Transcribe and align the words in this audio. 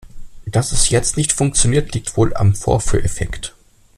Dass 0.47 0.71
es 0.71 0.89
jetzt 0.89 1.15
nicht 1.15 1.31
funktioniert, 1.31 1.93
liegt 1.93 2.17
wohl 2.17 2.33
am 2.35 2.55
Vorführeffekt. 2.55 3.53